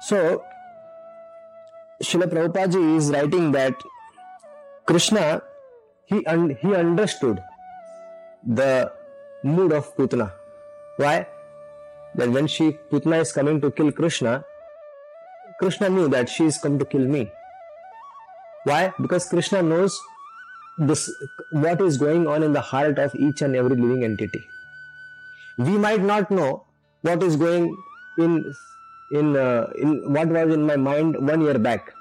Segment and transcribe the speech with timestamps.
[0.00, 0.44] So,
[2.02, 3.74] Srila Prabhupada is writing that
[4.86, 5.42] Krishna,
[6.06, 7.42] he, un- he understood
[8.46, 8.90] the
[9.44, 10.32] mood of Putna.
[10.96, 11.26] Why?
[12.14, 14.44] That when she, Putna is coming to kill Krishna,
[15.58, 17.30] Krishna knew that she is come to kill me.
[18.64, 18.94] Why?
[19.00, 20.00] Because Krishna knows
[20.78, 21.10] this,
[21.52, 24.42] what is going on in the heart of each and every living entity.
[25.58, 26.64] We might not know
[27.02, 27.76] what is going
[28.18, 28.54] in
[29.12, 31.92] in uh, in what was in my mind one year back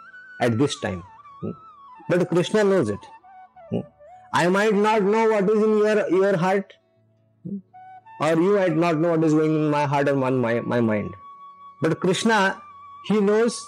[0.41, 1.03] at this time,
[1.41, 1.51] Hmm.
[2.09, 2.99] but Krishna knows it.
[3.71, 3.79] Hmm.
[4.33, 6.73] I might not know what is in your your heart,
[7.43, 7.57] Hmm.
[8.21, 11.13] or you might not know what is going in my heart or my, my mind.
[11.81, 12.61] But Krishna,
[13.07, 13.59] he knows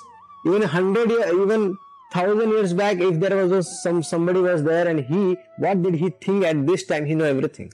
[0.46, 1.78] even hundred year, even
[2.14, 5.96] thousand years back, if there was a, some somebody was there and he, what did
[5.96, 7.06] he think at this time?
[7.06, 7.72] He know everything.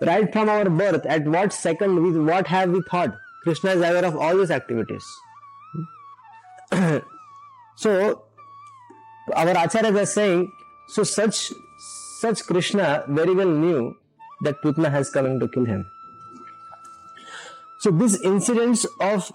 [0.00, 3.16] Right from our birth, at what second, with what have we thought?
[3.42, 5.04] Krishna is aware of all these activities.
[7.78, 8.24] So,
[9.32, 10.50] our acharyas are saying,
[10.88, 11.52] so such
[12.20, 13.96] such Krishna very well knew
[14.42, 15.86] that Putna has coming to kill him.
[17.78, 19.30] So these incidents of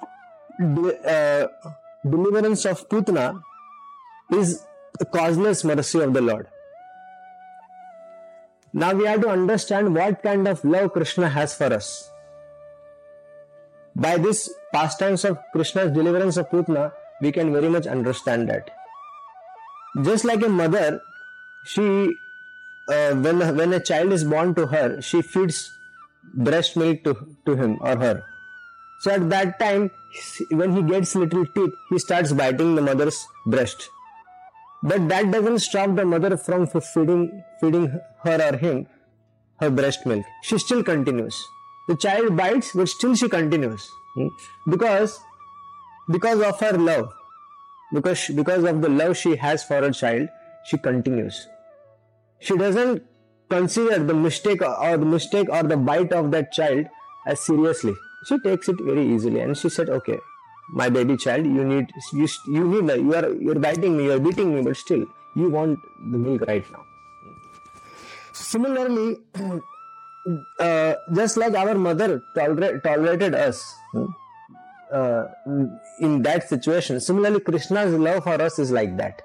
[0.59, 1.47] uh,
[2.03, 3.41] deliverance of Putna
[4.31, 4.65] is
[4.99, 6.47] the causeless mercy of the Lord.
[8.73, 12.09] Now we have to understand what kind of love Krishna has for us.
[13.95, 18.69] By this pastimes of Krishna's deliverance of Putna, we can very much understand that.
[20.01, 21.01] Just like a mother,
[21.65, 22.15] she
[22.89, 25.71] uh, when when a child is born to her, she feeds
[26.33, 27.15] breast milk to,
[27.45, 28.23] to him or her.
[29.01, 29.91] So at that time,
[30.49, 33.89] when he gets little teeth, he starts biting the mother's breast.
[34.81, 38.87] But that doesn't stop the mother from feeding feeding her or him
[39.59, 40.25] her breast milk.
[40.41, 41.41] She still continues.
[41.87, 44.27] The child bites, but still she continues hmm?
[44.69, 45.19] because
[46.09, 47.11] because of her love,
[47.93, 50.29] because because of the love she has for her child,
[50.65, 51.47] she continues.
[52.39, 53.03] She doesn't
[53.49, 56.87] consider the mistake or the mistake or the bite of that child
[57.25, 57.95] as seriously.
[58.27, 60.19] She takes it very easily, and she said, "Okay,
[60.69, 64.55] my baby child, you need you, you need you are you're biting me, you're beating
[64.55, 65.05] me, but still
[65.35, 65.79] you want
[66.11, 66.85] the milk right now."
[68.31, 69.17] Similarly,
[70.59, 73.75] uh, just like our mother toler- tolerated us
[74.91, 75.25] uh,
[75.99, 79.21] in that situation, similarly, Krishna's love for us is like that.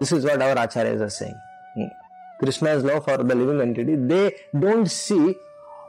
[0.00, 1.34] This is what our acharyas are saying.
[2.40, 5.34] Krishna's love for the living entity, they don't see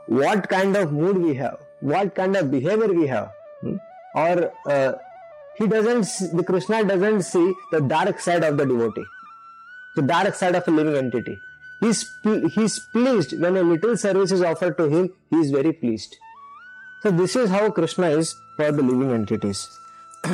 [0.08, 3.30] what kind of mood we have, what kind of behavior we have,
[4.16, 4.92] or uh,
[5.56, 9.04] he doesn't, see, the Krishna doesn't see the dark side of the devotee,
[9.94, 11.40] the dark side of a living entity.
[11.80, 16.16] He's, is pleased when a little service is offered to him, he is very pleased.
[17.02, 19.66] So, this is how Krishna is for the living entities.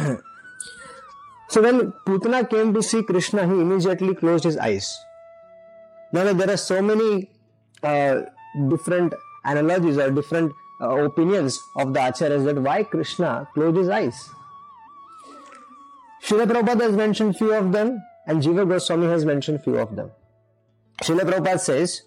[1.49, 4.99] so, when Putana came to see Krishna, he immediately closed his eyes.
[6.12, 7.31] Now, there are so many
[7.83, 8.23] uh,
[8.69, 9.15] different
[9.45, 14.28] analogies or different uh, opinions of the acharyas that why Krishna closed his eyes.
[16.22, 20.10] Srila Prabhupada has mentioned few of them and Jiva Goswami has mentioned few of them.
[21.03, 22.03] Srila Prabhupada says,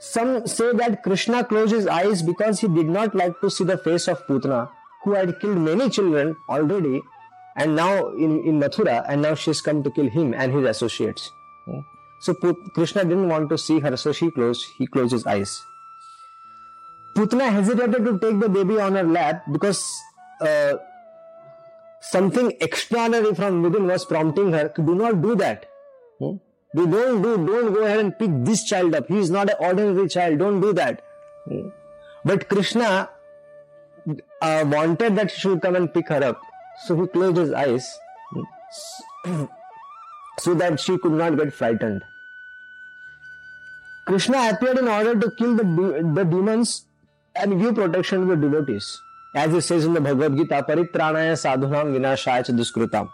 [0.00, 3.78] some say that Krishna closed his eyes because he did not like to see the
[3.78, 4.70] face of Putana,
[5.04, 7.02] who had killed many children already
[7.56, 11.30] and now in, in Mathura, and now she's come to kill him and his associates.
[12.20, 15.60] So Krishna didn't want to see her, so she closed, he closed his eyes.
[17.16, 19.92] Putana hesitated to take the baby on her lap because
[20.40, 20.74] uh,
[22.00, 25.66] something extraordinary from within was prompting her to do not do that.
[26.18, 26.36] Hmm?
[26.74, 29.06] Do don't do, don't go ahead and pick this child up.
[29.08, 30.38] He is not an ordinary child.
[30.38, 31.02] Don't do that.
[31.46, 31.68] Hmm?
[32.24, 33.10] But Krishna
[34.40, 36.40] uh, wanted that she should come and pick her up.
[36.86, 37.98] So he closed his eyes
[39.26, 39.44] hmm?
[40.38, 42.02] so that she could not get frightened.
[44.06, 45.64] Krishna appeared in order to kill the,
[46.14, 46.86] the demons
[47.36, 49.00] and give protection to the devotees.
[49.34, 53.10] As it says in the Bhagavad Gita, Paritranaya sadhunam vinashaya duskrutam.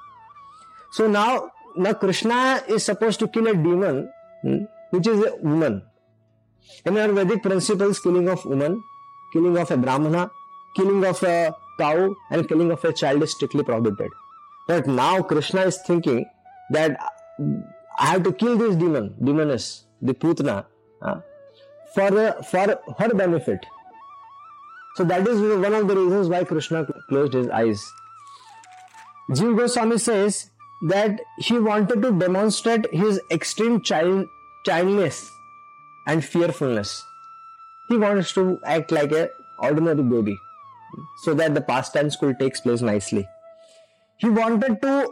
[0.93, 4.11] So now, now Krishna is supposed to kill a demon,
[4.43, 5.83] hmm, which is a woman.
[6.85, 8.83] In our Vedic principles, killing of woman,
[9.33, 10.31] killing of a brahmana,
[10.77, 14.11] killing of a cow, and killing of a child is strictly prohibited.
[14.67, 16.27] But now Krishna is thinking
[16.71, 16.99] that
[17.99, 20.67] I have to kill this demon, demoness, the Putana,
[21.01, 21.21] uh,
[21.95, 23.65] for, for her benefit.
[24.97, 27.91] So that is one of the reasons why Krishna closed his eyes.
[29.31, 30.51] Jiva Goswami says
[30.83, 34.27] that he wanted to demonstrate his extreme child,
[34.65, 35.31] childness
[36.07, 37.05] and fearfulness.
[37.89, 40.39] He wants to act like a ordinary baby
[41.23, 43.27] so that the pastimes could take place nicely.
[44.19, 45.09] he wanted to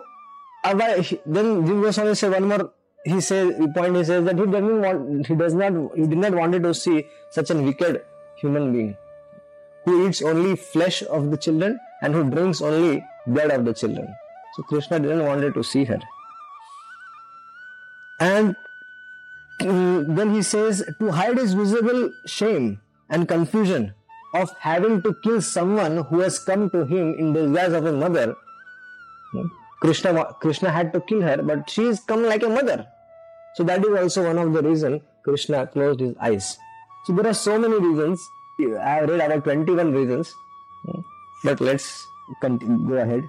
[0.64, 1.20] avoid.
[1.26, 2.72] Then Jiva Goswami say one more.
[3.04, 3.96] He says point.
[3.96, 5.26] He says that he doesn't want.
[5.26, 5.72] He does not.
[5.94, 8.02] He did not wanted to see such a wicked
[8.36, 8.96] human being
[9.84, 14.08] who eats only flesh of the children and who drinks only blood of the children.
[14.56, 15.98] So Krishna didn't wanted to see her.
[18.18, 18.56] And
[19.60, 22.80] mm, then he says to hide his visible shame
[23.10, 23.92] and confusion
[24.34, 27.92] of having to kill someone who has come to him in the disguise of a
[27.92, 28.34] mother.
[29.80, 32.86] Krishna, Krishna had to kill her, but she has come like a mother.
[33.56, 36.56] So that is also one of the reasons Krishna closed his eyes.
[37.04, 38.20] So there are so many reasons.
[38.60, 40.32] I have read about 21 reasons.
[41.44, 42.06] But let's
[42.40, 43.22] continue, go ahead.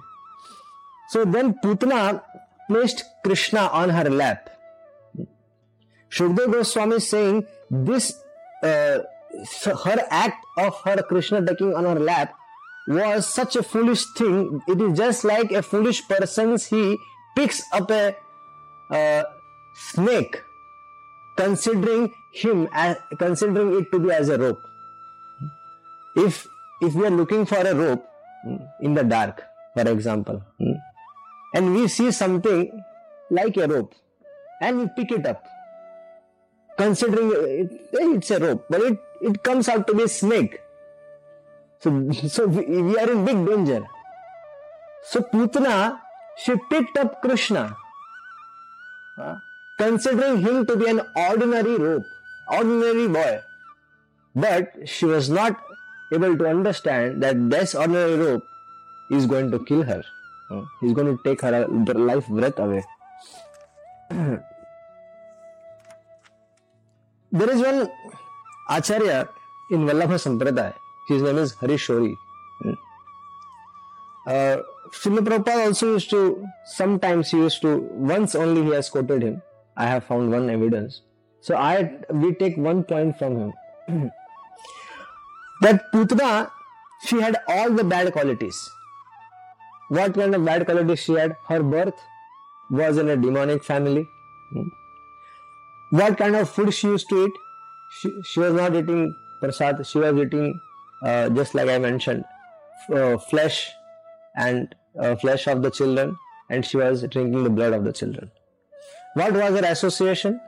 [1.08, 2.22] So then Putana
[2.68, 4.50] placed Krishna on her lap.
[6.10, 8.14] Shukdev Goswami is saying this
[8.62, 8.98] uh,
[9.84, 12.34] her act of her Krishna taking on her lap
[12.88, 14.60] was such a foolish thing.
[14.66, 16.98] It is just like a foolish person he
[17.36, 18.16] picks up a
[18.90, 19.24] uh,
[19.74, 20.42] snake,
[21.36, 24.60] considering him as considering it to be as a rope.
[26.16, 26.46] If
[26.80, 28.04] if we are looking for a rope
[28.80, 29.42] in the dark,
[29.74, 30.42] for example,
[31.54, 32.82] and we see something
[33.30, 33.94] like a rope,
[34.60, 35.44] and we pick it up,
[36.76, 40.60] considering it, it's a rope, but it, it comes out to be a snake.
[41.80, 43.86] So, so we, we are in big danger.
[45.04, 46.00] So Putana,
[46.36, 47.76] she picked up Krishna,
[49.78, 52.04] considering him to be an ordinary rope,
[52.52, 53.40] ordinary boy.
[54.34, 55.58] But she was not
[56.12, 58.44] able to understand that this ordinary rope
[59.10, 60.04] is going to kill her.
[60.80, 62.84] He's going to take her life breath away.
[64.10, 64.40] there
[67.50, 67.90] is one
[68.70, 69.28] Acharya
[69.70, 70.74] in Vallabha Sampradaya.
[71.08, 72.14] His name is Harishori.
[74.26, 74.58] Uh,
[74.92, 79.42] Srila Prabhupada also used to, sometimes he used to, once only he has quoted him.
[79.76, 81.02] I have found one evidence.
[81.40, 83.52] So I, we take one point from him.
[85.60, 86.50] that Putana,
[87.04, 88.70] she had all the bad qualities.
[89.88, 91.36] What kind of bad qualities she had?
[91.48, 91.94] Her birth
[92.70, 94.06] was in a demonic family.
[95.90, 97.32] What kind of food she used to eat?
[98.00, 100.60] She, she was not eating prasad, she was eating,
[101.02, 102.24] uh, just like I mentioned,
[102.94, 103.70] uh, flesh
[104.36, 106.16] and uh, flesh of the children,
[106.50, 108.30] and she was drinking the blood of the children.
[109.14, 110.40] What was her association?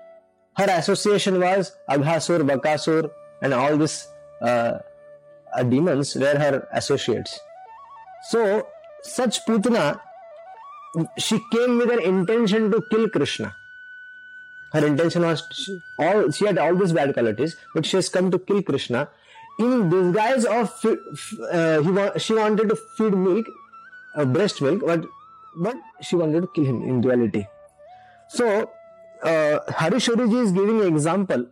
[0.57, 4.07] Her association was Aghasur, Bakasur, and all these
[4.43, 4.79] uh,
[5.57, 7.41] uh, demons were her associates.
[8.29, 8.67] So,
[9.03, 10.01] such Putana,
[11.19, 13.55] she came with an intention to kill Krishna.
[14.73, 18.31] Her intention was she, all she had all these bad qualities, but she has come
[18.31, 19.09] to kill Krishna
[19.59, 23.47] in disguise of uh, he wa- she wanted to feed milk,
[24.17, 25.07] uh, breast milk, but
[25.57, 27.47] but she wanted to kill him in reality.
[28.29, 28.71] So
[29.23, 31.47] uh, Harishoriji is giving an example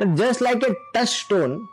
[0.00, 1.68] that just like a touchstone,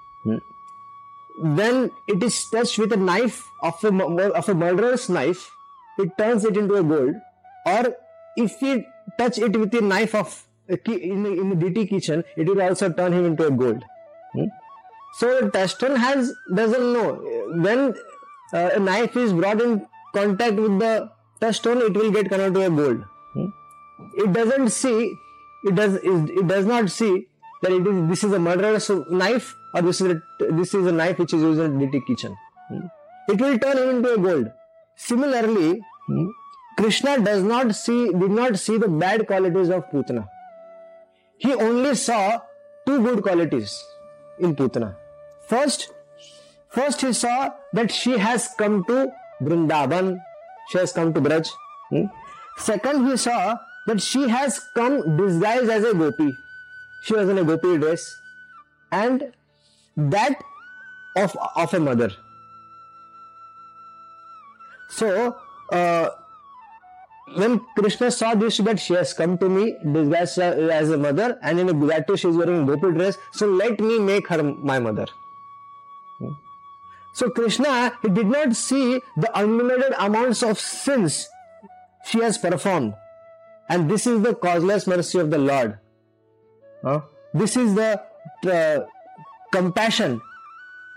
[1.39, 5.49] when it is touched with a knife of a, of a murderer's knife,
[5.97, 7.15] it turns it into a gold.
[7.65, 7.95] Or
[8.35, 8.85] if we
[9.17, 12.91] touch it with a knife of in the, in the Deity kitchen, it will also
[12.91, 13.83] turn him into a gold.
[14.33, 14.45] Hmm?
[15.15, 17.15] So touchstone has doesn't know
[17.61, 17.93] when
[18.53, 21.11] uh, a knife is brought in contact with the
[21.41, 23.03] touchstone, it will get converted to a gold.
[23.33, 23.45] Hmm?
[24.15, 25.13] It doesn't see,
[25.65, 27.27] it does it does not see
[27.61, 30.91] that it is this is a murderer's knife or this is a, this is a
[30.91, 32.35] knife which is used in DT kitchen.
[32.67, 32.85] Hmm?
[33.29, 34.51] It will turn him into a gold.
[34.95, 36.27] Similarly, hmm,
[36.77, 40.27] Krishna does not see did not see the bad qualities of Putana
[41.43, 42.39] he only saw
[42.85, 43.71] two good qualities
[44.39, 44.95] in Putana.
[45.47, 45.91] First,
[46.69, 50.19] first he saw that she has come to Vrindavan,
[50.69, 51.49] she has come to Braj.
[51.89, 52.05] Hmm?
[52.57, 56.31] Second, he saw that she has come disguised as a gopi.
[57.03, 58.15] She was in a gopi dress,
[58.91, 59.31] and
[59.97, 60.43] that
[61.15, 62.11] of of a mother.
[64.89, 65.37] So,
[65.71, 66.09] uh,
[67.35, 71.59] when Krishna saw this, that she has come to me disguised as a mother and
[71.59, 75.07] in a Bugatti she is wearing gopi dress, so let me make her my mother.
[77.13, 81.27] So Krishna, he did not see the unlimited amounts of sins
[82.05, 82.93] she has performed.
[83.69, 85.77] And this is the causeless mercy of the Lord.
[86.83, 87.01] Huh?
[87.33, 88.01] This is the
[88.45, 88.85] uh,
[89.51, 90.21] compassion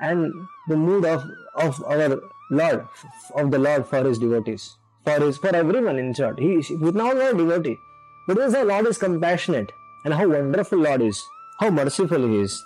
[0.00, 0.33] and
[0.69, 1.25] the mood of,
[1.55, 2.87] of our Lord,
[3.35, 6.38] of the Lord for his devotees for his for everyone in short.
[6.41, 7.79] He with now no devotee.
[8.26, 9.71] But this the Lord is compassionate
[10.05, 11.23] and how wonderful Lord is,
[11.61, 12.62] how merciful he is.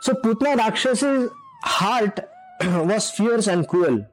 [0.00, 1.30] So Putna Rakshas's
[1.64, 2.20] heart
[2.64, 4.06] was fierce and cruel.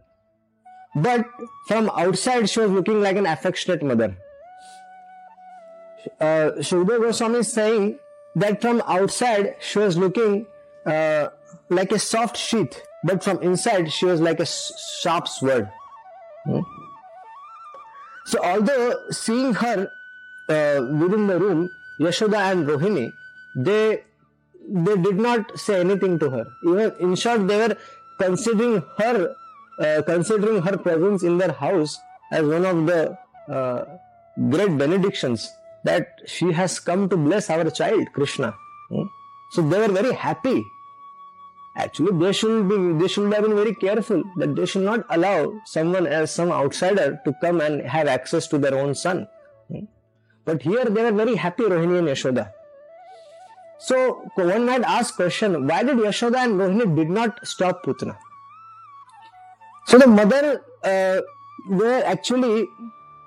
[1.05, 1.25] but
[1.69, 4.17] from outside she was looking like an affectionate mother.
[6.19, 7.99] Uh, Shukdev Goswami is saying
[8.35, 10.45] that from outside she was looking
[10.85, 11.27] uh,
[11.69, 15.69] like a soft sheath, but from inside she was like a sharp sword.
[16.45, 16.59] Hmm?
[18.25, 19.89] So, although seeing her
[20.49, 23.11] uh, within the room, Yashoda and Rohini,
[23.55, 24.03] they
[24.69, 26.45] they did not say anything to her.
[26.65, 27.77] Even in short, they were
[28.19, 29.35] considering her
[29.79, 31.99] uh, considering her presence in their house
[32.31, 33.17] as one of the
[33.49, 33.85] uh,
[34.49, 35.49] great benedictions
[35.89, 38.55] that she has come to bless our child Krishna.
[38.89, 39.07] Hmm?
[39.51, 40.57] So they were very happy.
[41.75, 45.39] Actually, they should be they should have been very careful that they should not allow
[45.65, 49.27] someone else, some outsider, to come and have access to their own son.
[49.69, 49.85] Hmm?
[50.45, 52.51] But here they were very happy, Rohini and Yashoda.
[53.79, 58.17] So one might ask question, why did Yashoda and Rohini did not stop Putana?
[59.85, 61.21] So the mother uh,
[61.69, 62.67] were actually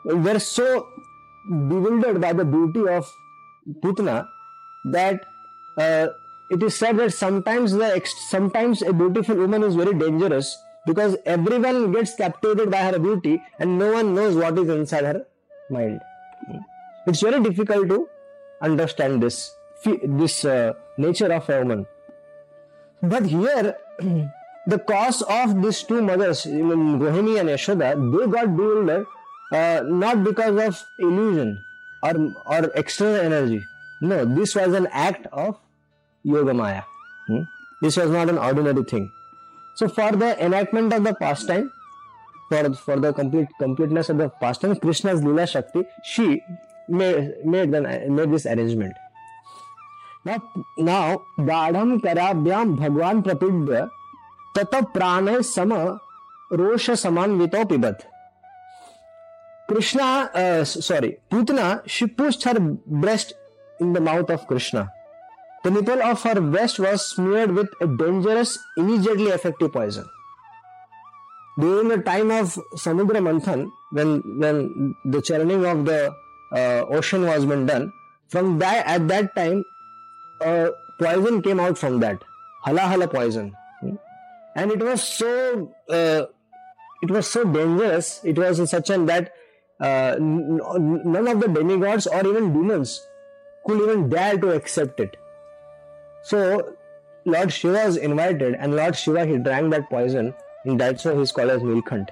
[0.05, 0.89] were so
[1.51, 3.07] bewildered by the beauty of
[3.83, 4.29] Putana
[4.85, 5.25] that
[5.77, 6.09] uh,
[6.51, 11.17] it is said that sometimes the ex- sometimes a beautiful woman is very dangerous because
[11.27, 15.27] everyone gets captivated by her beauty and no one knows what is inside her
[15.69, 16.01] mind.
[17.07, 18.09] It's very difficult to
[18.63, 19.55] understand this
[19.85, 21.87] this uh, nature of a woman.
[23.03, 23.77] But here,
[24.67, 29.07] the cause of these two mothers, Rohini and Yashoda, they got bewildered
[29.53, 31.57] not because of illusion
[32.03, 32.19] और
[32.55, 33.61] और external energy
[34.01, 35.57] no this was an act of
[36.25, 36.85] Yoga Maya
[37.83, 39.09] this was not an ordinary thing
[39.77, 41.69] so for the enactment of the past time
[42.51, 46.29] for for the complete completeness of the past time Krishna's lila shakti she
[46.93, 48.95] made made this arrangement
[50.27, 53.71] now गाढ़म कराभ्याम भगवान प्रपिड
[54.57, 55.73] तत प्राण सम
[56.53, 58.10] रोष समान्वितो पिबत
[59.71, 63.35] Krishna, uh, sorry, Putana, she pushed her breast
[63.79, 64.91] in the mouth of Krishna.
[65.63, 70.09] The nipple of her breast was smeared with a dangerous, immediately effective poison.
[71.57, 76.13] During the time of Samudra Manthan, when, when the churning of the
[76.53, 77.93] uh, ocean was been done,
[78.29, 79.65] from that at that time
[80.41, 82.23] uh, poison came out from that
[82.67, 83.95] halahala poison hmm?
[84.57, 86.23] and it was so uh,
[87.03, 89.33] it was so dangerous it was such an that
[89.81, 93.07] uh, none of the demigods or even demons
[93.67, 95.17] could even dare to accept it.
[96.23, 96.77] So
[97.27, 100.33] lord shiva was invited and lord shiva he drank that poison
[100.65, 102.09] and that's why he's called as nilkant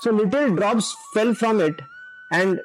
[0.00, 1.80] so little drops fell from it
[2.30, 2.60] and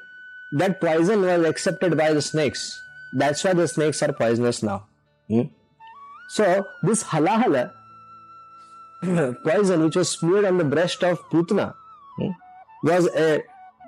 [0.51, 2.81] that poison was accepted by the snakes.
[3.13, 4.88] That's why the snakes are poisonous now.
[5.27, 5.43] Hmm?
[6.29, 7.71] So this halahala
[9.43, 11.74] poison which was smeared on the breast of Putana
[12.17, 12.31] hmm,
[12.83, 13.43] was a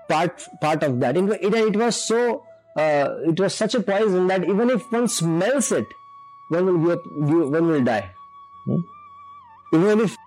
[0.10, 1.17] part part of that.
[1.17, 2.43] It, it, it was so
[2.77, 5.86] uh, it was such a poison that even if one smells it,
[6.50, 6.98] one will
[7.50, 8.12] one will die.
[8.65, 8.81] Hmm?
[9.74, 10.17] Even if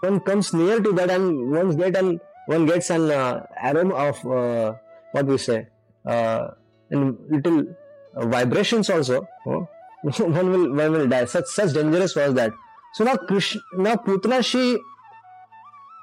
[0.00, 4.26] one comes near to that and one get an one gets an uh, aroma of
[4.26, 4.74] uh,
[5.12, 5.66] what we say
[6.06, 6.48] uh,
[6.90, 7.66] and little
[8.14, 9.26] vibrations also.
[9.44, 11.24] one will one will die.
[11.24, 12.52] Such such dangerous was that.
[12.94, 14.78] So now Krishna, now Putana, she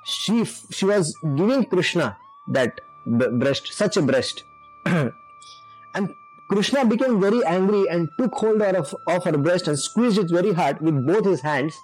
[0.06, 2.18] she she was giving Krishna
[2.52, 4.44] that breast, such a breast,
[4.86, 6.10] and
[6.50, 10.54] Krishna became very angry and took hold of, of her breast and squeezed it very
[10.54, 11.76] hard with both his hands,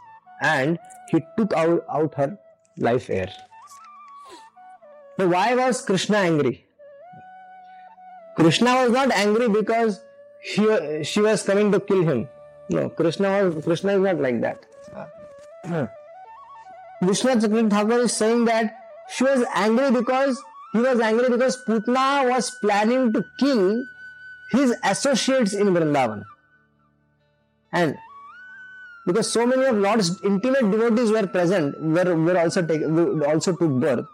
[0.42, 0.78] and
[1.10, 2.38] he took out, out her
[2.78, 3.30] life air.
[5.18, 6.66] Now, why was Krishna angry?
[8.36, 10.02] Krishna was not angry because
[10.42, 12.30] she, she was coming to kill him.
[12.70, 14.66] No, Krishna was Krishna is not like that.
[14.96, 15.88] Uh,
[17.04, 18.76] Vishwanath Chakravarti Thakur is saying that
[19.10, 23.84] she was angry because he was angry because Putna was planning to kill
[24.52, 26.24] his associates in Vrindavan.
[27.72, 27.98] And
[29.06, 32.84] because so many of Lord's intimate devotees were present, were, were also take,
[33.28, 34.06] also took birth.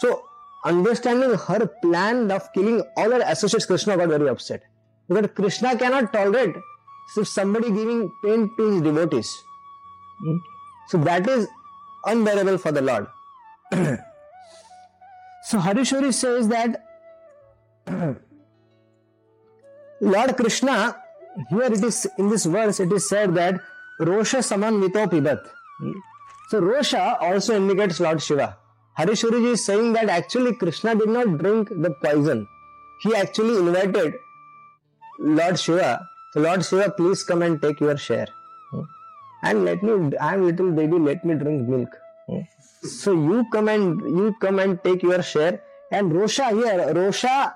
[0.00, 0.22] So
[0.64, 4.62] understanding her plan of killing all her associates, Krishna got very upset.
[5.08, 6.54] Because Krishna cannot tolerate
[7.24, 9.42] somebody giving pain to his devotees.
[10.20, 10.36] Hmm?
[10.88, 11.48] So that is
[12.04, 13.06] unbearable for the Lord.
[15.42, 16.84] so Harishwari says that
[20.00, 20.96] Lord Krishna,
[21.50, 23.60] here it is in this verse, it is said that
[24.00, 25.48] Rosha Saman Mito Pibat.
[26.50, 28.56] So Rosha also indicates Lord Shiva.
[28.98, 32.46] Harishwari is saying that actually Krishna did not drink the poison.
[33.02, 34.14] He actually invited
[35.20, 38.28] Lord Shiva, so Lord Shiva, please come and take your share.
[39.42, 41.96] And let me, I am little baby, let me drink milk.
[42.82, 45.62] So you come and you come and take your share.
[45.90, 47.52] And Rosha here, Rosha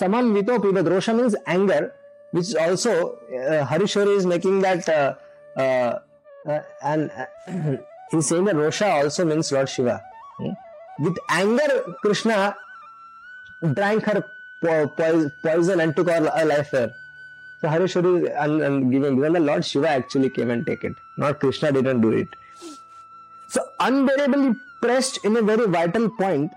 [0.00, 0.86] Samam Vito Pibat.
[0.86, 1.92] Rosha means anger,
[2.32, 5.14] which is also uh, Harishwari is making that uh,
[5.56, 5.98] uh,
[6.48, 7.76] uh, and uh,
[8.10, 10.02] he's saying that Rosha also means Lord Shiva.
[10.38, 10.50] Hmm?
[10.98, 12.56] With anger, Krishna
[13.74, 14.24] drank her
[14.62, 16.92] po- po- poison and took her life there.
[17.60, 20.94] So Harishwari is and, and giving given the Lord Shiva actually came and take it.
[21.16, 22.28] Not Krishna didn't do it.
[23.48, 26.52] So unbearably pressed in a very vital point,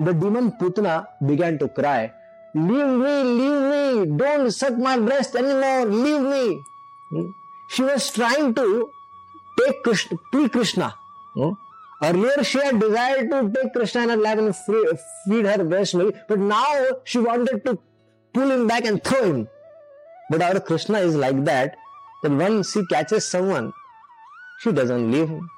[0.00, 2.12] the demon Putana began to cry,
[2.54, 6.60] Leave me, leave me, don't suck my breast anymore, leave me.
[7.10, 7.26] Hmm?
[7.68, 8.90] She was trying to
[9.58, 10.94] take Krishna, free Krishna.
[11.34, 11.50] Hmm?
[12.02, 14.88] Earlier she had desired to take Krishna in her and free,
[15.26, 16.64] feed her breast milk, but now
[17.04, 17.78] she wanted to
[18.32, 19.48] pull him back and throw him.
[20.30, 21.76] But our Krishna is like that,
[22.22, 23.72] that once he catches someone,
[24.60, 25.48] she doesn't leave him.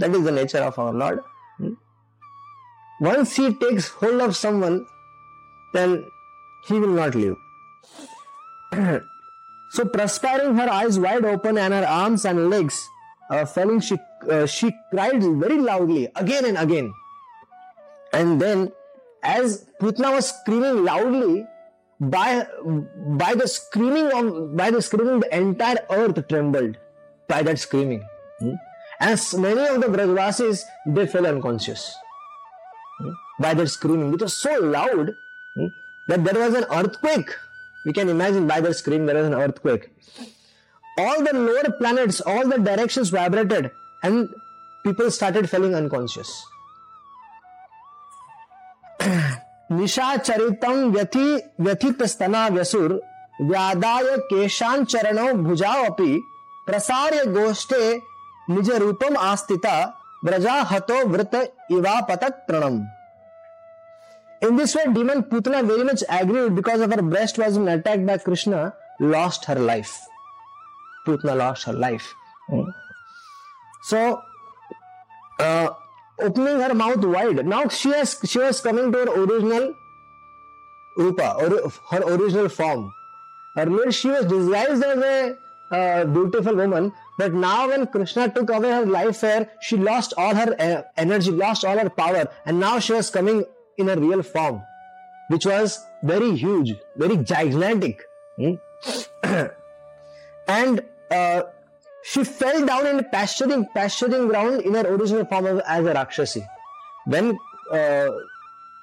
[0.00, 1.20] That is the nature of our Lord.
[3.00, 4.86] Once he takes hold of someone,
[5.74, 6.04] then
[6.66, 7.36] he will not leave.
[9.70, 12.88] so, perspiring, her eyes wide open and her arms and legs
[13.30, 13.98] uh, falling, she,
[14.30, 16.92] uh, she cried very loudly again and again.
[18.12, 18.72] And then,
[19.22, 21.46] as Putna was screaming loudly,
[21.98, 22.46] by
[23.22, 26.76] by the screaming of by the screaming, the entire earth trembled
[27.28, 28.04] by that screaming.
[29.00, 29.08] Hmm?
[29.08, 31.94] As many of the Brajvasis they fell unconscious
[32.98, 33.10] hmm?
[33.40, 34.14] by that screaming.
[34.14, 35.14] It was so loud
[35.54, 35.66] hmm,
[36.08, 37.30] that there was an earthquake.
[37.84, 39.90] We can imagine by that scream there was an earthquake.
[40.98, 43.70] All the lower planets, all the directions vibrated,
[44.02, 44.28] and
[44.84, 46.44] people started falling unconscious.
[49.72, 52.92] निशाचरितं व्यथि व्यथितस्तना व्यसुर
[53.48, 56.18] व्यादाय केशांचरणौ भुजाओ अपि
[56.66, 57.98] प्रसार्य गोष्ठे
[58.50, 59.76] निज रूपम आस्थिता
[60.24, 61.34] ब्रजा हतो वृत
[61.78, 62.84] इवापतत प्रणम
[64.42, 68.04] In this way, demon Putana very much aggrieved because of her breast was being attacked
[68.04, 69.98] by Krishna, lost her life.
[71.06, 72.12] Putana lost her life.
[72.50, 72.68] Hmm.
[73.84, 74.20] So,
[75.40, 75.68] uh,
[76.20, 77.46] opening her mouth wide.
[77.46, 79.74] Now she has she was coming to her original
[80.96, 82.92] rupa, or her original form.
[83.56, 85.36] Earlier she was disguised as a
[85.70, 90.34] uh, beautiful woman, but now when Krishna took away her life air, she lost all
[90.34, 93.44] her uh, energy, lost all her power, and now she was coming
[93.78, 94.62] in a real form,
[95.28, 98.02] which was very huge, very gigantic.
[98.38, 98.54] Hmm?
[100.48, 101.42] and uh,
[102.02, 106.46] she fell down in pasturing pasturing ground in her original form of, as a Rakshasi.
[107.06, 107.38] When
[107.72, 108.08] uh,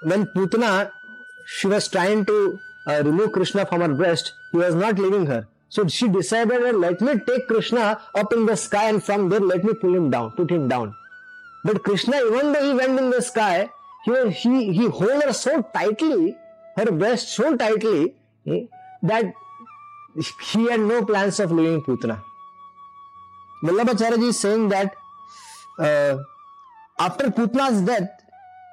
[0.03, 0.91] when Putana
[1.45, 5.47] she was trying to uh, remove Krishna from her breast, he was not leaving her.
[5.73, 9.63] So she decided, let me take Krishna up in the sky and from there let
[9.63, 10.93] me pull him down, put him down.
[11.65, 13.71] But Krishna, even though he went in the sky,
[14.05, 16.37] he, he, he held her so tightly,
[16.77, 18.13] her breast so tightly,
[18.45, 18.65] eh,
[19.01, 19.33] that
[20.51, 22.21] he had no plans of leaving Putana.
[23.63, 24.95] Vallabhacharya is saying that
[25.79, 26.17] uh,
[26.99, 28.11] after Putana's death,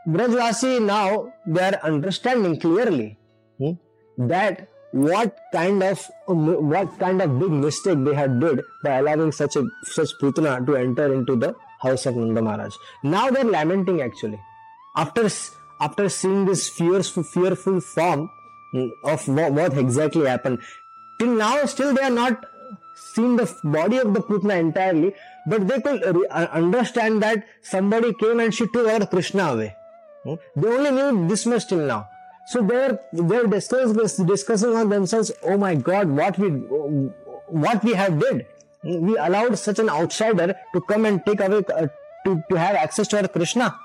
[0.07, 3.17] Brajvasi now they are understanding clearly
[3.57, 3.73] hmm,
[4.19, 9.57] that what kind of what kind of big mistake they had did by allowing such
[9.57, 12.75] a such Putana to enter into the house of Nanda Maharaj.
[13.03, 14.41] Now they are lamenting actually
[14.97, 15.29] after
[15.81, 18.31] after seeing this fearful fearful form
[18.73, 20.59] hmm, of what, what exactly happened.
[21.19, 22.45] Till now, still they are not
[23.15, 25.15] seen the body of the Putana entirely,
[25.47, 29.77] but they could uh, understand that somebody came and she took our Krishna away.
[30.25, 30.35] Hmm?
[30.57, 32.09] They only knew this much till now.
[32.47, 35.33] So they're they're discussing discussing on themselves.
[35.43, 38.47] Oh my God, what we what we have did.
[38.83, 41.89] We allowed such an outsider to come and take away uh,
[42.25, 43.79] to to have access to our Krishna.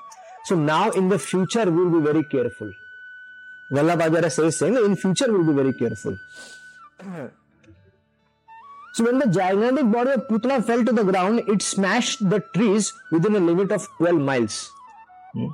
[0.46, 2.72] So now in the future we'll be very careful.
[3.72, 6.18] Vallabhacharya says saying in future we'll be very careful.
[8.94, 12.94] So when the gigantic body of Putana fell to the ground, it smashed the trees
[13.12, 14.72] within a limit of 12 miles.
[15.34, 15.48] Hmm.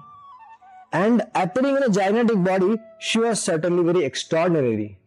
[0.94, 4.98] And appearing in a gigantic body, she was certainly very extraordinary.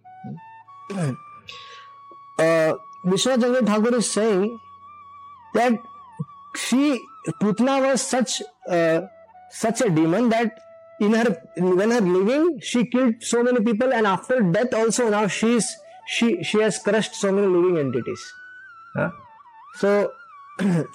[2.38, 2.74] Uh,
[3.06, 4.58] Vishwanath Thakur is saying
[5.54, 5.72] that
[6.56, 7.00] she,
[7.40, 9.02] Putana was such uh,
[9.50, 10.58] such a demon that
[11.00, 15.26] in her when her living she killed so many people and after death also now
[15.26, 18.22] she is she she has crushed so many living entities.
[18.94, 19.10] Huh?
[19.76, 20.12] So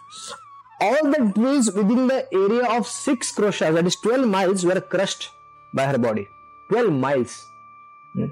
[0.82, 5.30] all the trees within the area of six kroshas, that is 12 miles, were crushed
[5.74, 6.28] by her body.
[6.70, 7.46] 12 miles.
[8.14, 8.26] Hmm.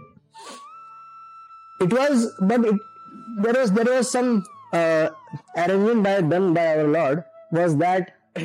[1.82, 2.76] It was, but it,
[3.44, 5.10] there was there was some uh,
[5.56, 8.14] arrangement by done by our Lord was that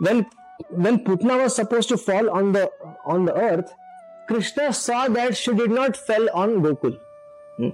[0.00, 0.26] when
[0.70, 2.70] when Putna was supposed to fall on the
[3.04, 3.72] on the earth,
[4.28, 6.98] Krishna saw that she did not fell on Gokul.
[7.56, 7.70] Hmm?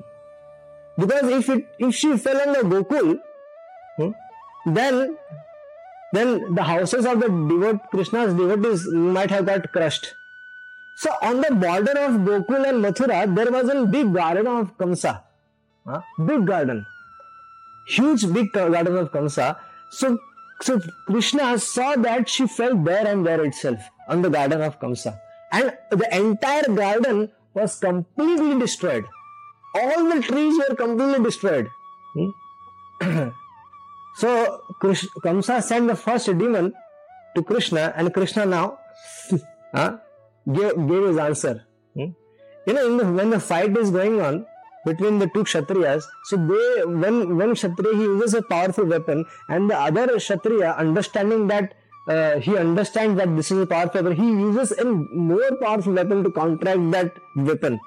[0.99, 3.19] Because if it if she fell on the Gokul,
[4.67, 5.17] then
[6.13, 10.15] then the houses of the devot Krishna's devotees might have got crushed.
[10.97, 15.23] So on the border of Gokul and Mathura, there was a big garden of Kamsa.
[15.87, 16.03] Huh?
[16.27, 16.87] Big garden.
[17.89, 19.57] Huge big garden of Kamsa.
[19.91, 20.19] So,
[20.61, 25.19] so Krishna saw that she fell there and there itself on the garden of Kamsa.
[25.51, 29.07] And the entire garden was completely destroyed.
[29.75, 31.69] All the trees were completely destroyed.
[32.15, 33.29] Hmm?
[34.17, 36.75] so Kamsa sent the first demon
[37.35, 38.79] to Krishna, and Krishna now
[39.75, 39.99] huh,
[40.51, 41.65] gave, gave his answer.
[41.95, 42.11] Hmm?
[42.67, 44.47] You know, the, when the fight is going on
[44.85, 49.71] between the two Kshatriyas, so they when one Kshatriya he uses a powerful weapon, and
[49.71, 51.75] the other Kshatriya understanding that
[52.09, 56.25] uh, he understands that this is a powerful weapon, he uses a more powerful weapon
[56.25, 57.81] to counteract that weapon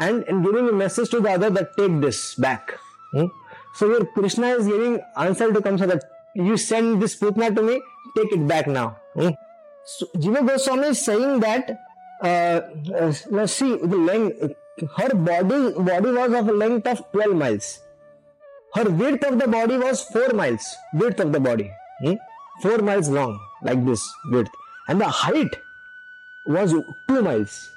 [0.00, 2.78] and, and giving a message to the other that take this back.
[3.12, 3.26] Hmm?
[3.74, 6.04] So here Krishna is giving answer to Kamsa that
[6.34, 7.80] you send this Putna to me,
[8.16, 8.96] take it back now.
[9.14, 9.30] Hmm?
[9.84, 11.70] So Jiva Goswami is saying that
[12.22, 12.60] uh,
[12.94, 14.54] uh, now see the length
[14.96, 17.80] her body body was of a length of 12 miles.
[18.74, 20.64] Her width of the body was 4 miles.
[20.94, 21.70] Width of the body.
[22.00, 22.14] Hmm?
[22.62, 24.50] 4 miles long, like this width.
[24.88, 25.54] And the height
[26.46, 26.74] was
[27.08, 27.70] 2 miles.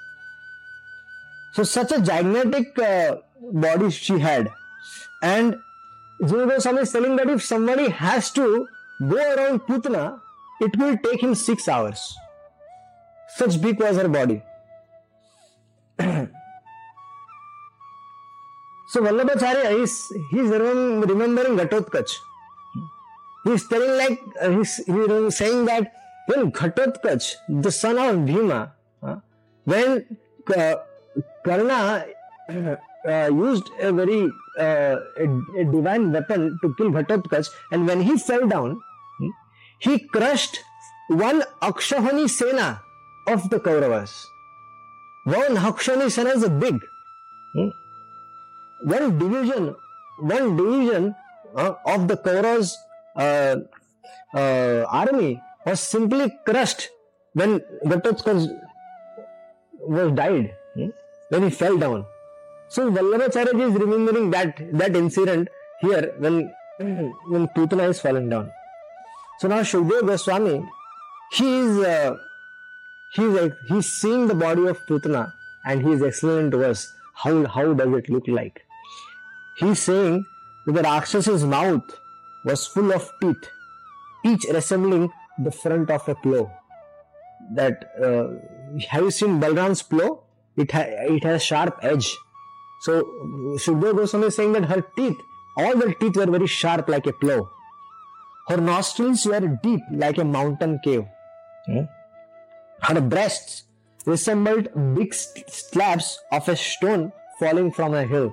[1.54, 3.18] So such a gigantic uh,
[3.52, 4.52] body she had.
[5.22, 5.60] And
[11.20, 12.16] Him six hours.
[13.36, 14.42] Such big was her body.
[16.00, 16.28] so
[18.96, 20.02] Vallabhacharya is
[20.32, 22.16] he's remembering Ghatotkacha.
[23.44, 25.94] He's telling like uh, he's, he's saying that
[26.28, 28.74] when Ghatotkacha, the son of Bhima,
[29.04, 29.18] uh,
[29.66, 30.18] when
[30.56, 30.76] uh,
[31.44, 32.06] Karna
[33.08, 35.26] uh, used a very uh, a,
[35.60, 38.82] a, divine weapon to kill Ghatotkacha, and when he fell down,
[39.20, 39.30] hmm,
[39.80, 40.60] he crushed
[41.10, 42.82] one Akshauhini Sena
[43.28, 44.26] of the Kauravas.
[45.26, 46.80] One Akshauhini Sena is a big.
[47.54, 47.70] Hmm,
[48.84, 49.76] one division,
[50.20, 51.16] one division
[51.56, 52.74] uh, of the Kauravas
[53.16, 53.58] uh,
[54.34, 56.90] uh, army was simply crushed
[57.34, 58.60] when Ghatotkacha
[59.88, 60.56] was died.
[60.76, 60.90] Hmm?
[61.30, 62.06] when he fell down.
[62.68, 65.50] So Vallabhacharya is remembering that that incident
[65.82, 66.52] here when
[67.28, 68.52] when Putana is fallen down.
[69.40, 70.66] So now Shukdev Goswami,
[71.32, 72.16] he is uh,
[73.14, 75.32] he is he's seeing the body of Putana
[75.66, 78.62] and he is explaining to us how how does it look like.
[79.58, 80.26] He's saying
[80.66, 82.00] that the Rakshas's mouth
[82.44, 83.50] was full of teeth,
[84.26, 86.52] each resembling the front of a plow.
[87.54, 88.28] That uh,
[88.90, 90.26] have you seen Balram's plow?
[90.58, 92.16] it, ha- it has sharp edge.
[92.82, 93.04] So
[93.58, 95.18] Shukdev Goswami is saying that her teeth,
[95.58, 97.50] all the teeth were very sharp like a plow.
[98.48, 101.06] Her nostrils were deep like a mountain cave.
[101.66, 101.86] Hmm?
[102.82, 103.64] Her breasts
[104.06, 108.32] resembled big slabs of a stone falling from a hill.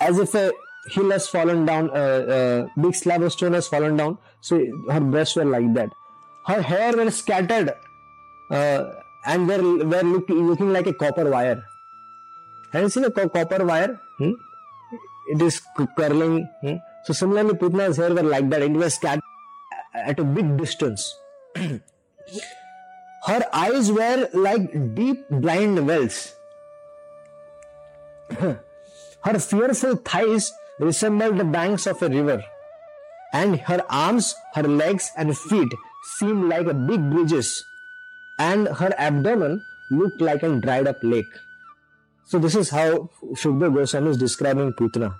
[0.00, 0.52] As if a
[0.90, 4.64] hill has fallen down, a uh, uh, big slab of stone has fallen down, so
[4.90, 5.90] her breasts were like that.
[6.46, 7.74] Her hair were scattered
[8.50, 8.84] uh,
[9.26, 11.64] and were, were look, looking like a copper wire.
[12.74, 13.98] Have you seen a co- copper wire?
[14.18, 14.32] Hmm?
[15.32, 15.60] It is
[15.96, 16.48] curling.
[16.60, 16.76] Hmm?
[17.04, 18.62] So similarly, Putna's hair were like that.
[18.62, 19.22] It was scattered
[19.94, 21.16] at a big distance.
[23.26, 26.34] Her eyes were like deep blind wells.
[28.38, 32.42] her fearful thighs resembled the banks of a river,
[33.32, 35.72] and her arms, her legs, and feet
[36.18, 37.64] seemed like big bridges
[38.38, 41.32] and her abdomen looked like a dried up lake.
[42.26, 45.14] So this is how Shukdev Goswami is describing Putana.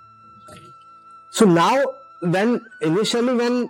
[1.31, 1.83] So now,
[2.21, 3.69] when initially when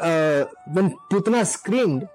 [0.00, 2.08] uh, when Putana screamed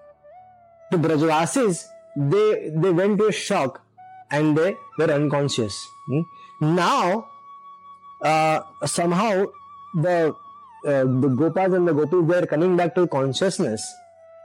[0.92, 3.82] to Brajavasis, they they went to a shock
[4.30, 5.76] and they were unconscious.
[6.08, 6.22] Hmm?
[6.62, 7.26] Now,
[8.22, 9.48] uh, somehow
[9.96, 10.36] the
[10.86, 13.84] uh, the Gopas and the Gopis are coming back to consciousness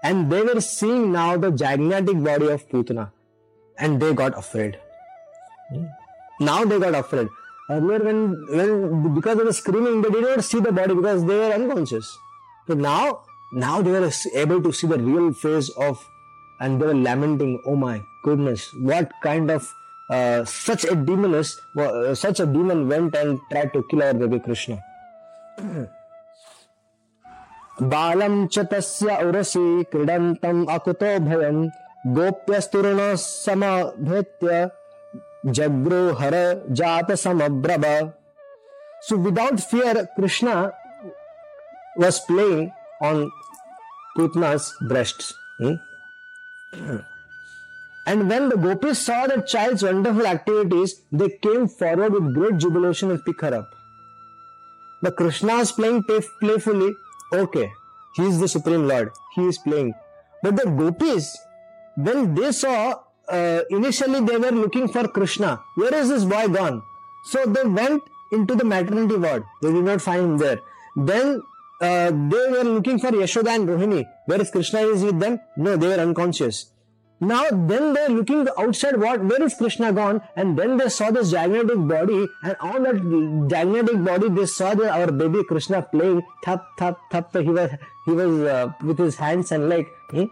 [0.02, 3.10] and they were seeing now the gigantic body of Putana
[3.78, 4.78] and they got afraid.
[6.39, 7.29] Now they got afraid.
[7.69, 11.37] Earlier, when, when because of the screaming, they did not see the body because they
[11.37, 12.17] were unconscious.
[12.67, 13.21] But now,
[13.53, 16.03] now they were able to see the real face of,
[16.59, 19.71] and they were lamenting, "Oh my goodness, what kind of
[20.09, 24.13] uh, such a demon is, uh, such a demon went and tried to kill our
[24.13, 24.79] baby Krishna."
[27.81, 31.61] बालं च तस्य उरसि क्रीडन्तम् अकुतो भयम्
[32.17, 34.69] गोप्यस्तुर्ण समभेत्य
[35.46, 38.14] Jagruhara Jata Samabrava.
[39.02, 40.72] So without fear, Krishna
[41.96, 43.30] was playing on
[44.16, 45.34] Putna's breasts.
[45.58, 45.74] Hmm?
[48.06, 53.10] And when the gopis saw the child's wonderful activities, they came forward with great jubilation
[53.10, 53.74] and pick her up.
[55.02, 56.04] The Krishna is playing
[56.40, 56.94] playfully.
[57.32, 57.70] Okay,
[58.14, 59.10] he is the Supreme Lord.
[59.34, 59.94] He is playing.
[60.42, 61.36] But the gopis,
[61.96, 62.94] when they saw
[63.28, 65.60] uh, initially they were looking for Krishna.
[65.74, 66.82] Where is this boy gone?
[67.24, 69.44] So they went into the maternity ward.
[69.62, 70.60] They did not find him there.
[70.96, 71.42] Then
[71.80, 74.04] uh, they were looking for Yashoda and Rohini.
[74.26, 75.40] Where is Krishna is with them?
[75.56, 76.72] No, they were unconscious.
[77.18, 80.20] Now, then they're looking outside what, where is Krishna gone?
[80.36, 84.90] And then they saw this gigantic body, and on that gigantic body, they saw the,
[84.90, 87.34] our baby Krishna playing thap, thap, thap.
[87.34, 87.70] He was,
[88.04, 90.24] he was uh, with his hands and like, hmm,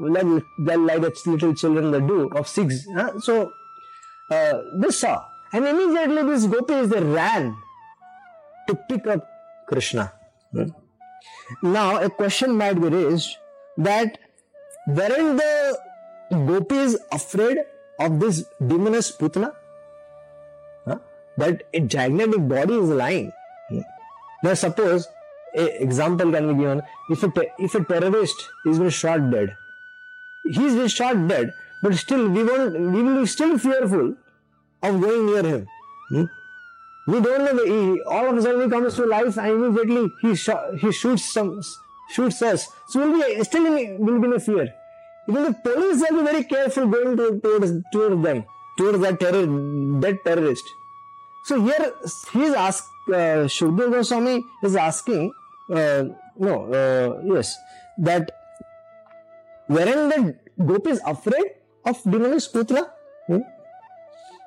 [0.00, 0.24] like,
[0.58, 2.86] like the little children do of six.
[2.94, 3.20] Huh?
[3.20, 3.52] So,
[4.30, 5.24] uh, they saw.
[5.52, 7.56] And immediately these gopis, they ran
[8.68, 9.28] to pick up
[9.68, 10.12] Krishna.
[10.52, 10.70] Hmm?
[11.62, 13.36] Now, a question might be raised
[13.76, 14.18] that
[14.86, 15.78] weren't the
[16.30, 17.58] gopis afraid
[17.98, 19.52] of this demoness Putna?
[20.86, 20.98] Huh?
[21.36, 23.32] That a gigantic body is lying.
[23.68, 23.80] Hmm?
[24.44, 25.08] Now, suppose
[25.56, 26.82] a example can be given.
[27.10, 29.56] If a, if a terrorist is been shot dead,
[30.44, 34.14] he's been shot dead, but still we won't, we will be still fearful
[34.82, 35.66] of going near him.
[36.10, 36.24] Hmm?
[37.06, 37.64] We don't know.
[37.64, 41.24] He, all of a sudden he comes to life and immediately he sh- he shoots
[41.32, 41.60] some
[42.10, 42.68] shoots us.
[42.88, 44.72] So we'll be still in, will be in a fear.
[45.28, 48.44] Even the police will be very careful going to, towards towards them,
[48.78, 49.46] towards that terror
[50.00, 50.64] that terrorist.
[51.44, 51.92] So here
[52.32, 52.88] he is asked.
[53.08, 55.32] Uh, Goswami is asking.
[55.72, 56.04] Uh,
[56.36, 57.56] no, uh, yes,
[57.98, 58.30] that
[59.76, 61.48] weren't the gopis afraid
[61.86, 62.82] of demonic Putna?
[63.26, 63.42] Hmm?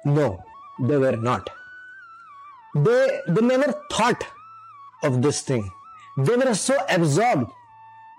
[0.05, 0.27] No,
[0.79, 1.49] they were not.
[2.75, 4.25] They, they never thought
[5.03, 5.69] of this thing.
[6.17, 7.51] They were so absorbed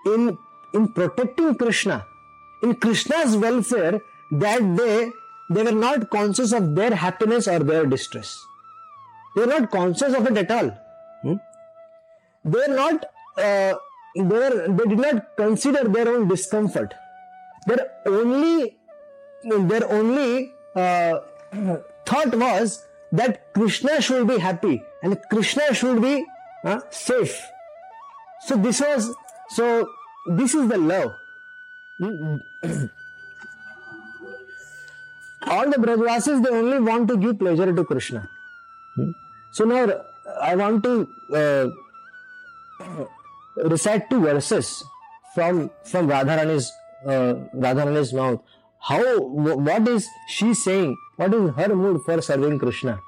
[0.05, 0.37] in,
[0.73, 2.05] in protecting Krishna,
[2.63, 5.11] in Krishna's welfare, that they,
[5.49, 8.37] they were not conscious of their happiness or their distress.
[9.35, 10.69] They were not conscious of it at all.
[11.21, 11.35] Hmm?
[12.45, 13.05] They were not,
[13.37, 13.73] uh,
[14.15, 16.93] were, they did not consider their own discomfort.
[17.67, 18.77] Their only,
[19.43, 21.19] their only uh,
[22.05, 26.25] thought was that Krishna should be happy and Krishna should be
[26.63, 27.41] uh, safe.
[28.41, 29.15] So this was
[29.49, 29.89] so
[30.27, 31.11] this is the love.
[35.47, 38.27] All the Brajvasis they only want to give pleasure to Krishna.
[39.51, 40.01] So now
[40.41, 41.69] I want to uh,
[43.57, 44.83] recite two verses
[45.33, 46.71] from from Radharani's
[47.05, 48.41] uh, Radharani's mouth
[48.89, 52.99] how what is she saying what is her mood for serving krishna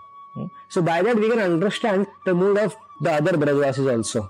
[0.69, 4.29] so by that we can understand the mood of the other brajvasis also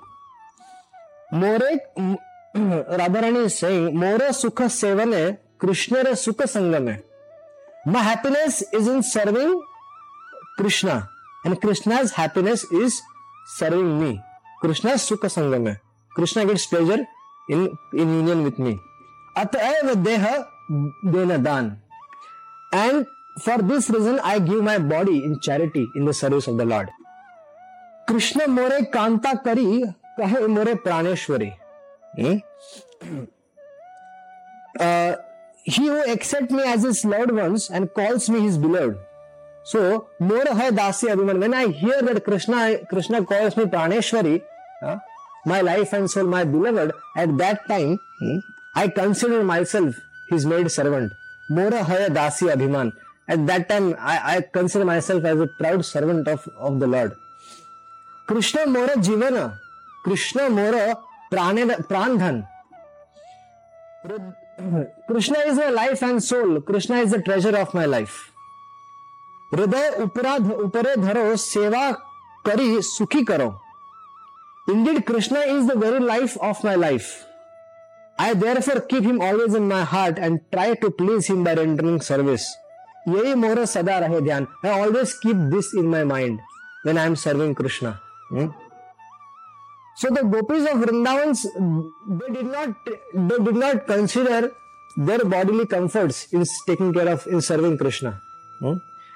[1.31, 1.59] more
[3.01, 5.23] radharani is saying more sukha sevane
[5.63, 6.95] krishnara sukha sangame
[7.95, 9.51] my happiness is in serving
[10.59, 10.95] krishna
[11.45, 13.01] and krishna's happiness is
[13.59, 14.11] serving me
[14.61, 15.73] krishna's sukha sangame
[16.17, 17.05] Krishna gets pleasure
[17.49, 17.63] in
[17.95, 18.77] in union with me
[19.37, 20.27] अतएव देह
[21.07, 21.75] देन दान।
[22.73, 23.05] And
[23.45, 26.89] for this reason I give my body in charity in the service of the lord
[28.09, 29.83] Krishna मोरे कांता करी,
[30.17, 31.51] कहे मोरे प्राणेश्वरी।
[35.69, 38.95] He who accept me as his lord once and calls me his beloved
[39.67, 39.79] so
[40.21, 44.35] मोर है दासी अभिमन। When I hear that Krishna Krishna calls me प्राणेश्वरी
[45.47, 48.39] my life and soul, my beloved, at that time, hmm,
[48.75, 49.95] I consider myself
[50.29, 51.13] his maid servant.
[51.49, 52.91] Mora Haya Dasi Abhiman.
[53.27, 57.15] At that time, I, I consider myself as a proud servant of, of the Lord.
[58.27, 59.57] Krishna Mora Jivana.
[60.03, 60.97] Krishna Mora
[61.31, 62.45] Prandhan.
[65.07, 66.59] Krishna is my life and soul.
[66.61, 68.33] Krishna is the treasure of my life.
[69.53, 71.91] हृदय ऊपरे धरो सेवा
[72.45, 73.47] करी सुखी करो
[74.70, 77.12] indeed Krishna is the very life of my life
[78.22, 82.00] I therefore keep him always in my heart and try to please him by rendering
[82.08, 82.44] service.
[83.08, 86.42] यही मोर सदा रहे ध्यान I always keep this in my mind
[86.88, 87.94] when I am serving Krishna.
[88.28, 88.46] Hmm?
[89.96, 91.42] So the gopis of Vrindavans,
[92.20, 92.68] they did not,
[93.14, 94.52] they did not consider
[94.96, 98.20] their bodily comforts in taking care of, in serving Krishna.
[98.60, 98.74] Hmm?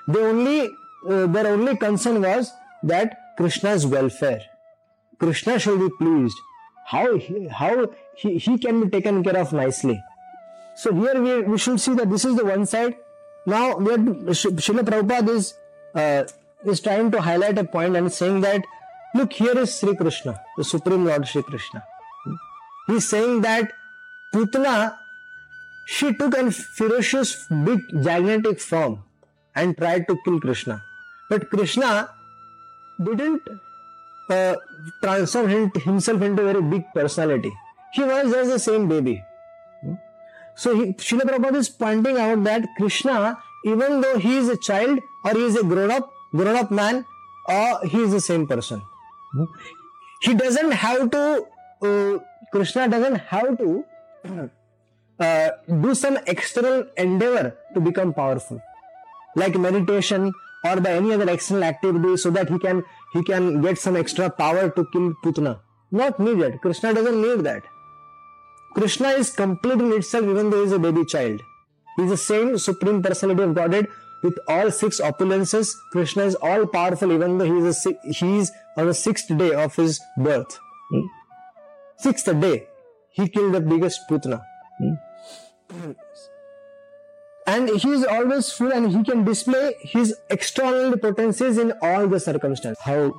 [0.09, 0.77] They only,
[1.09, 4.43] uh, their only concern was that Krishna's welfare.
[5.22, 6.40] Krishna shall be pleased.
[6.92, 10.02] how he, how he, he can be taken care of nicely.
[10.76, 12.96] So here we, we should see that this is the one side.
[13.46, 15.54] Now we are Srila Prabhupada is
[15.96, 16.24] uh,
[16.66, 18.64] is trying to highlight a point and saying that
[19.16, 21.84] look here is Sri Krishna, the Supreme Lord Sri Krishna.
[22.88, 23.72] He's saying that
[24.34, 24.96] Putana
[25.88, 29.04] she took a ferocious big gigantic form
[29.56, 30.84] and tried to kill Krishna.
[31.30, 32.10] But Krishna
[33.04, 33.42] didn't
[34.32, 34.56] uh,
[35.04, 37.52] transform himself into a very big personality.
[37.94, 39.24] He was just the same baby.
[40.56, 45.00] So he, Srila Prabhupada is pointing out that Krishna, even though he is a child
[45.26, 47.06] or he is a grown up, grown up man,
[47.48, 48.82] or he is the same person.
[50.22, 51.46] He doesn't have to,
[51.82, 52.20] uh,
[52.52, 53.84] Krishna doesn't have to
[55.20, 58.62] uh, do some external endeavor to become powerful,
[59.36, 60.32] like meditation
[60.64, 64.30] or by any other external activity, so that he can he can get some extra
[64.30, 65.60] power to kill Putana.
[65.92, 66.62] Not needed.
[66.62, 67.64] Krishna doesn't need that.
[68.74, 71.42] Krishna is complete in itself, even though he is a baby child.
[71.98, 73.88] He is the same supreme personality of Godhead
[74.24, 75.74] with all six opulences.
[75.92, 79.54] Krishna is all powerful, even though he is a, he is on the sixth day
[79.54, 80.58] of his birth.
[80.92, 81.02] Hmm?
[81.98, 82.68] Sixth day,
[83.12, 84.42] he killed the biggest Putana.
[84.80, 85.92] Hmm?
[87.52, 92.20] And he is always full and he can display his external potencies in all the
[92.20, 92.82] circumstances.
[92.82, 93.14] How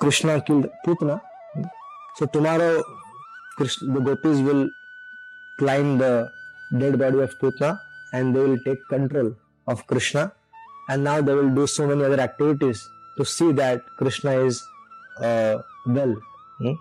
[0.00, 1.20] Krishna killed Putana.
[2.16, 2.82] So tomorrow
[3.58, 4.70] Krishna, the gopis will
[5.58, 6.30] climb the
[6.78, 7.78] dead body of Putana
[8.14, 9.34] and they will take control
[9.66, 10.32] of Krishna.
[10.88, 14.62] And now they will do so many other activities to see that Krishna is
[15.20, 16.14] uh, well.
[16.58, 16.72] Hmm?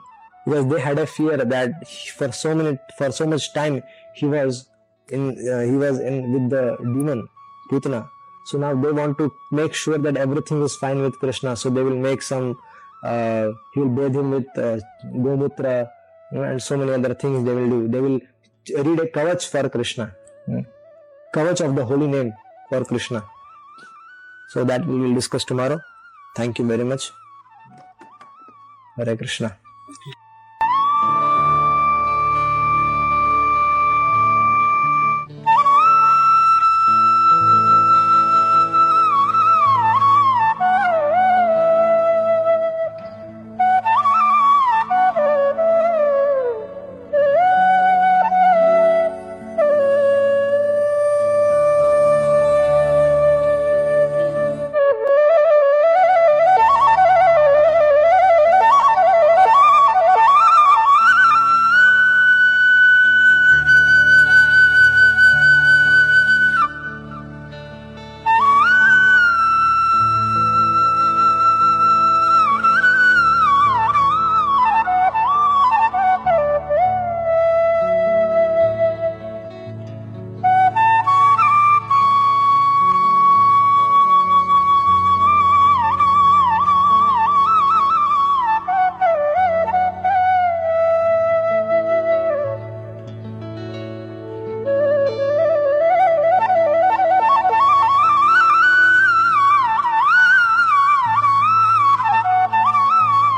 [0.46, 3.82] Because they had a fear that for so many, for so much time
[4.14, 4.68] he was
[5.10, 7.28] in uh, he was in with the demon
[7.70, 8.10] Putana.
[8.46, 11.56] So now they want to make sure that everything is fine with Krishna.
[11.56, 12.58] So they will make some.
[13.04, 14.80] Uh, he will bathe him with uh,
[15.14, 15.88] gomutra
[16.32, 17.88] you know, and so many other things they will do.
[17.88, 18.20] They will
[18.84, 20.16] read a kavach for Krishna,
[20.48, 20.66] you know,
[21.34, 22.34] kavach of the holy name
[22.70, 23.24] for Krishna.
[24.50, 25.80] So that we will discuss tomorrow.
[26.36, 27.12] Thank you very much.
[28.98, 29.58] Hare Krishna.